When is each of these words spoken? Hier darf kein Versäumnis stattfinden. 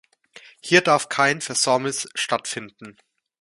Hier 0.61 0.81
darf 0.81 1.09
kein 1.09 1.41
Versäumnis 1.41 2.09
stattfinden. 2.15 2.97